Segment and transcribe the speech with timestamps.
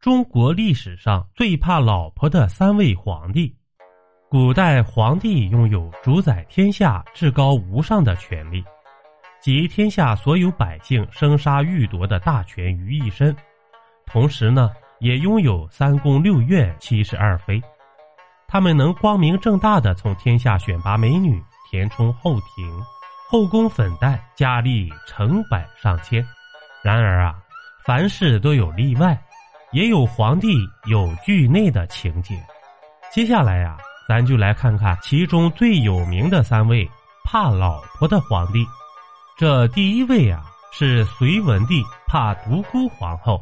[0.00, 3.54] 中国历史上最怕老婆的三位皇帝。
[4.30, 8.64] 古代皇帝拥有主宰天下至高无上的权力，
[9.42, 13.36] 集天下所有百姓生杀予夺的大权于一身，
[14.06, 17.62] 同时呢，也拥有三宫六院七十二妃。
[18.48, 22.80] 他们能光明正大的从天下选拔美女，填充后庭，
[23.28, 26.24] 后宫粉黛，佳丽成百上千。
[26.82, 27.38] 然而啊，
[27.84, 29.22] 凡事都有例外。
[29.72, 32.34] 也有皇帝有惧内的情节，
[33.12, 33.76] 接下来呀，
[34.08, 36.88] 咱就来看看其中最有名的三位
[37.24, 38.66] 怕老婆的皇帝。
[39.38, 43.40] 这第一位啊是隋文帝怕独孤皇后。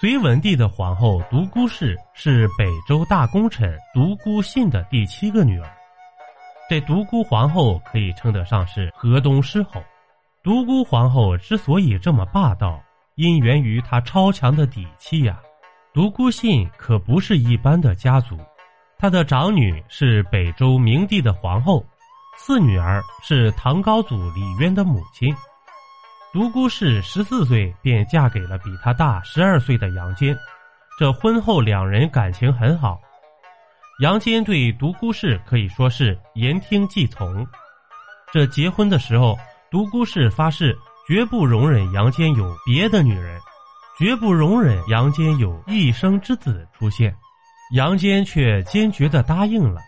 [0.00, 5.70] 隋文帝的皇后独孤氏是北周大功臣独孤信的第七个女儿。
[6.70, 9.82] 这独孤皇后可以称得上是河东狮吼。
[10.42, 12.82] 独孤皇后之所以这么霸道，
[13.16, 15.38] 因源于她超强的底气呀。
[15.92, 18.38] 独孤信可不是一般的家族，
[18.96, 21.84] 他的长女是北周明帝的皇后，
[22.38, 25.34] 四女儿是唐高祖李渊的母亲。
[26.32, 30.36] 独孤氏十四岁便嫁给了比他大十二岁的杨坚，
[30.96, 33.00] 这婚后两人感情很好。
[34.00, 37.44] 杨坚对独孤氏可以说是言听计从。
[38.32, 39.36] 这结婚的时候，
[39.72, 43.40] 独孤氏发誓绝不容忍杨坚有别的女人。
[44.00, 47.14] 绝不容忍杨坚有一生之子出现，
[47.74, 49.78] 杨坚却坚决的答应了。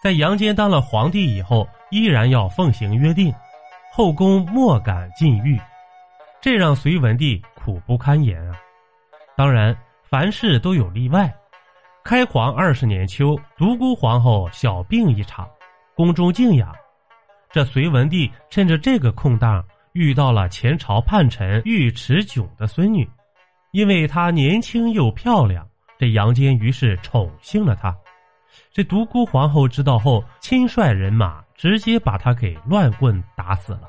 [0.00, 3.34] 在杨坚当了皇帝以后，依然要奉行约定，
[3.92, 5.58] 后宫莫敢禁欲，
[6.40, 8.56] 这让隋文帝苦不堪言啊。
[9.36, 11.28] 当然，凡事都有例外。
[12.04, 15.44] 开皇二十年秋，独孤皇后小病一场，
[15.96, 16.72] 宫中静养。
[17.50, 23.10] 这隋文帝趁着这个空档，遇到了前朝叛臣尉迟迥的孙女。
[23.72, 25.66] 因为她年轻又漂亮，
[25.98, 27.96] 这杨坚于是宠幸了她。
[28.72, 33.82] 这独孤皇后知道后，亲率人马直接把她给乱棍打死了。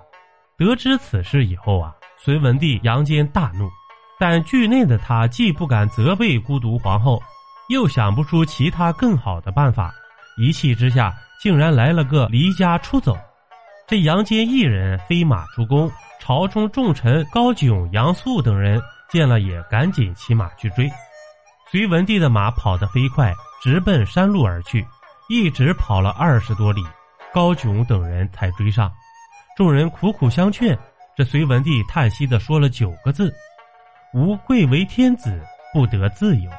[0.58, 3.68] 得知此事以后啊，隋文帝杨坚大怒，
[4.20, 7.22] 但惧内的他既不敢责备孤独皇后，
[7.70, 9.92] 又想不出其他更好的办法，
[10.38, 13.18] 一气之下竟然来了个离家出走。
[13.88, 18.80] 这杨坚一人飞马出宫，朝中重臣高炯、杨素等人。
[19.12, 20.90] 见了也赶紧骑马去追，
[21.70, 24.88] 隋文帝的马跑得飞快，直奔山路而去，
[25.28, 26.82] 一直跑了二十多里，
[27.34, 28.90] 高炯等人才追上。
[29.58, 30.80] 众人苦苦相劝，
[31.14, 33.34] 这隋文帝叹息的说了九个字
[34.16, 35.44] ：“吾贵为天子，
[35.74, 36.50] 不得自由。”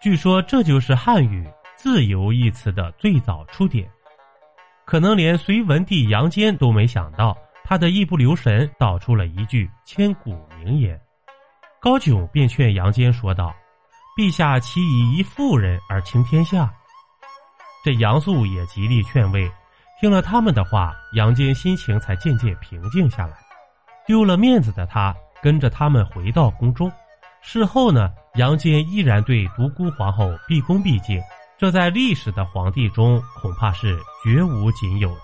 [0.00, 1.46] 据说这就是汉语
[1.76, 3.86] “自由”一词的最早出典。
[4.86, 10.98] 可能连隋文帝杨坚都没想到，他的一不留神道出了一句千古名言。
[11.80, 13.54] 高炯便劝杨坚说道
[14.14, 16.70] ：“陛下岂以一妇人而倾天下？”
[17.82, 19.50] 这杨素也极力劝慰，
[19.98, 23.38] 听了他们的话，杨坚心情才渐渐平静下来。
[24.06, 26.92] 丢了面子的他跟着他们回到宫中。
[27.40, 31.18] 事后呢，杨坚依然对独孤皇后毕恭毕敬，
[31.58, 35.22] 这在历史的皇帝中恐怕是绝无仅有的。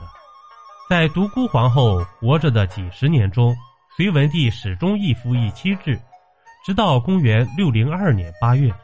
[0.88, 3.55] 在独孤皇后活着的几十年中，
[3.94, 6.00] 隋文帝始终一夫一妻制。
[6.66, 8.75] 直到公元六零二年八月，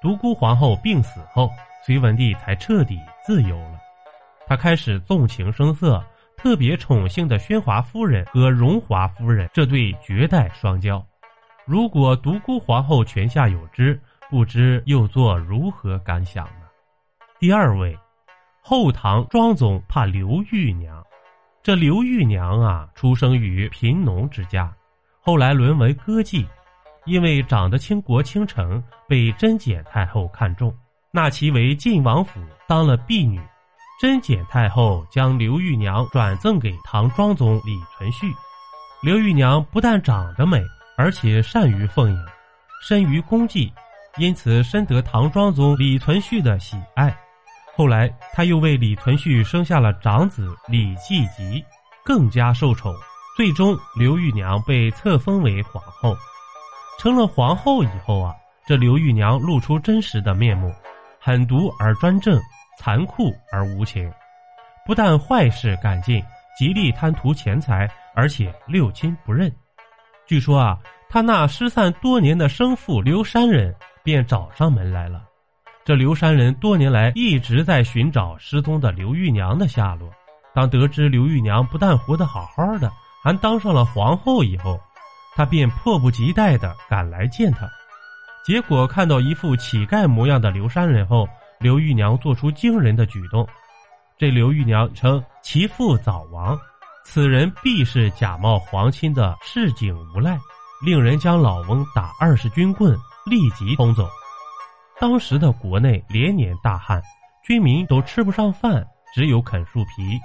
[0.00, 1.50] 独孤皇后病死后，
[1.84, 3.80] 隋文帝才彻底自由了。
[4.46, 6.00] 他开始纵情声色，
[6.36, 11.04] 特别宠幸的宣华夫人和荣华夫人这对绝代双骄。
[11.64, 14.00] 如果独孤皇后泉下有知，
[14.30, 16.68] 不知又作如何感想呢？
[17.40, 17.98] 第二位，
[18.60, 21.04] 后唐庄宗怕刘玉娘。
[21.64, 24.72] 这刘玉娘啊，出生于贫农之家，
[25.20, 26.46] 后来沦为歌妓。
[27.06, 30.74] 因为长得倾国倾城，被贞简太后看中，
[31.10, 33.40] 纳其为晋王府当了婢女。
[34.00, 38.26] 贞简太后将刘玉娘转赠给唐庄宗李存勖。
[39.02, 40.60] 刘玉娘不但长得美，
[40.96, 42.18] 而且善于奉迎，
[42.82, 43.72] 深于功绩，
[44.16, 47.16] 因此深得唐庄宗李存勖的喜爱。
[47.76, 51.64] 后来，他又为李存勖生下了长子李继吉，
[52.04, 52.94] 更加受宠。
[53.36, 56.16] 最终，刘玉娘被册封为皇后。
[56.98, 58.34] 成了皇后以后啊，
[58.66, 60.72] 这刘玉娘露出真实的面目，
[61.20, 62.40] 狠毒而专政，
[62.78, 64.10] 残酷而无情，
[64.86, 66.22] 不但坏事干尽，
[66.56, 69.52] 极力贪图钱财，而且六亲不认。
[70.26, 75.22] 据说啊，他那失散多年的生父刘山人便找上门来了。
[75.84, 80.10] 这刘山人多年来一直在寻找失踪的刘玉娘的下落。
[80.54, 82.90] 当得知刘玉娘不但活得好好的，
[83.22, 84.80] 还当上了皇后以后。
[85.36, 87.68] 他便迫不及待地赶来见他，
[88.44, 91.28] 结果看到一副乞丐模样的刘山人后，
[91.58, 93.46] 刘玉娘做出惊人的举动。
[94.16, 96.56] 这刘玉娘称其父早亡，
[97.04, 100.38] 此人必是假冒皇亲的市井无赖，
[100.84, 102.96] 令人将老翁打二十军棍，
[103.26, 104.08] 立即轰走。
[105.00, 107.02] 当时的国内连年大旱，
[107.42, 110.18] 军民都吃不上饭，只有啃树皮。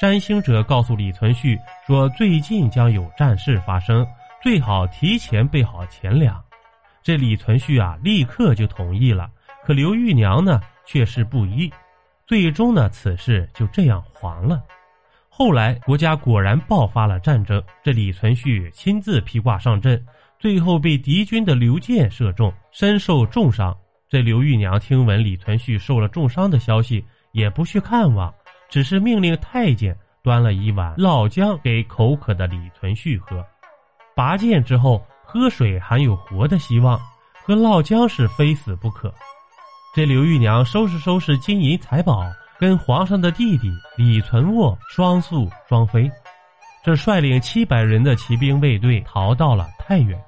[0.00, 4.04] 占星者告诉李存勖说，最近将有战事发生，
[4.44, 6.38] 最好提前备好钱粮。
[7.02, 9.30] 这李存勖啊，立刻就同意了。
[9.64, 11.72] 可刘玉娘呢，却是不依。
[12.26, 14.62] 最终呢，此事就这样黄了。
[15.30, 20.04] 后来国家果然爆发了战争，这李存勖亲自披挂上阵，
[20.38, 23.74] 最后被敌军的刘建射中，身受重伤。
[24.10, 27.02] 这刘玉娘听闻李存勖受了重伤的消息，
[27.32, 28.32] 也不去看望。
[28.68, 33.42] 只是命令太监端了一碗老姜给口渴的李存勖喝，
[34.14, 37.00] 拔剑之后喝水还有活的希望，
[37.44, 39.12] 喝老姜是非死不可。
[39.94, 42.24] 这刘玉娘收拾收拾金银财宝，
[42.58, 46.10] 跟皇上的弟弟李存渥双宿双飞，
[46.84, 50.20] 这率领七百人的骑兵卫队逃到了太原。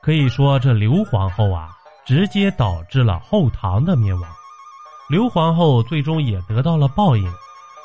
[0.00, 1.70] 可以说，这刘皇后啊，
[2.04, 4.22] 直接导致了后唐的灭亡。
[5.08, 7.30] 刘皇后最终也得到了报应。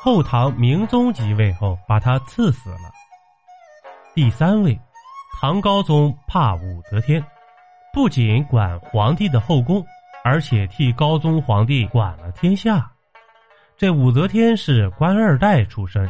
[0.01, 2.91] 后唐明宗即位后，把她赐死了。
[4.15, 4.79] 第三位，
[5.41, 7.25] 唐高宗怕武则天，
[7.93, 9.81] 不仅管皇帝的后宫，
[10.21, 12.91] 而且替高宗皇帝管了天下。
[13.77, 16.09] 这武则天是官二代出身，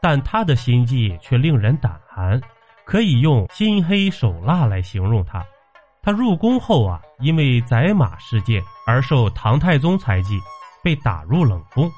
[0.00, 2.40] 但她的心计却令人胆寒，
[2.84, 5.44] 可以用心黑手辣来形容她。
[6.00, 10.38] 她入宫后啊，因为宰马事件而受唐太宗猜忌，
[10.84, 11.90] 被打入冷宫。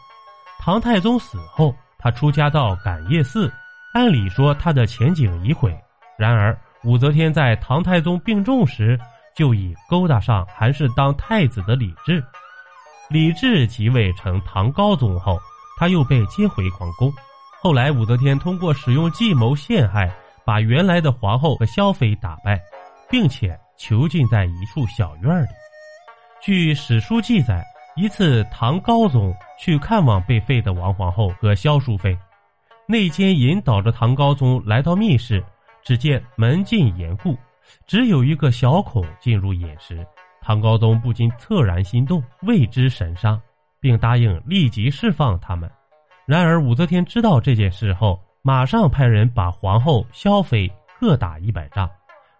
[0.58, 3.52] 唐太宗死后，他出家到感业寺，
[3.92, 5.78] 按理说他的前景已毁。
[6.16, 8.98] 然而，武则天在唐太宗病重时，
[9.34, 12.22] 就已勾搭上还是当太子的李治。
[13.08, 15.38] 李治即位成唐高宗后，
[15.78, 17.12] 他又被接回皇宫。
[17.62, 20.10] 后来，武则天通过使用计谋陷害，
[20.44, 22.60] 把原来的皇后和萧妃打败，
[23.10, 25.48] 并且囚禁在一处小院里。
[26.42, 27.64] 据史书记载。
[27.96, 32.16] 一次，唐高宗去看望被废的王皇后和萧淑妃，
[32.86, 35.44] 内奸引导着唐高宗来到密室，
[35.82, 37.36] 只见门禁严固，
[37.86, 40.06] 只有一个小孔进入饮食。
[40.40, 43.40] 唐高宗不禁恻然心动，为之神伤，
[43.78, 45.70] 并答应立即释放他们。
[46.26, 51.88] 然而武则天知道这件事后，马上派人把皇后、萧妃各打一百杖，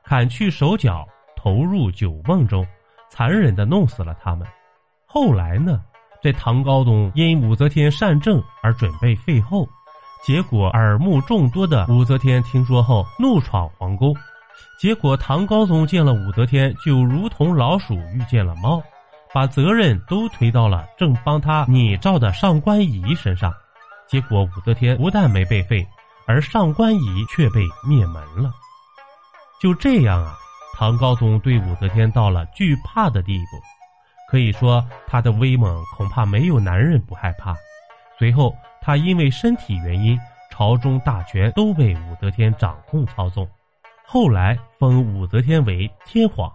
[0.02, 1.06] 砍去手脚，
[1.36, 2.66] 投入酒瓮中，
[3.08, 4.46] 残忍地弄死了他们。
[5.06, 5.82] 后来呢？
[6.22, 9.66] 这唐高宗因武则天善政而准备废后，
[10.22, 14.14] 结果耳目众多的武则天听说后怒闯皇宫，
[14.78, 18.82] 结果唐高宗见了武则天就如同老鼠遇见了猫，
[19.32, 23.52] 把责任都推到了正帮他拟诏的上官仪身上，
[24.06, 25.86] 结果武则天不但没被废，
[26.26, 28.52] 而上官仪却被灭门了。
[29.60, 30.36] 就这样啊，
[30.74, 33.60] 唐高宗对武则天到了惧怕的地步。
[34.30, 37.56] 可以说，他的威猛恐怕没有男人不害怕。
[38.16, 38.54] 随后，
[38.90, 40.18] 他因为身体原因，
[40.50, 43.48] 朝中大权都被武则天掌控操纵。
[44.04, 46.52] 后来封武则天为天皇，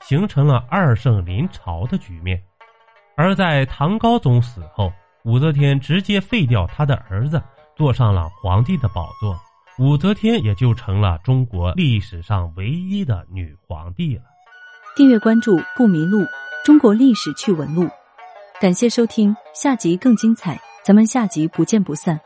[0.00, 2.42] 形成了二圣临朝的局面。
[3.14, 4.92] 而在唐高宗死后，
[5.22, 7.40] 武则天直接废掉他的儿子，
[7.76, 9.38] 坐上了皇帝的宝座，
[9.78, 14.24] 武则天也就成了中国历史上唯一的女皇帝了。
[14.96, 16.26] 订阅关注不迷路。
[16.64, 17.88] 中国历史趣闻录，
[18.60, 22.18] 感谢收听，下集更精彩，咱们下集不见不散。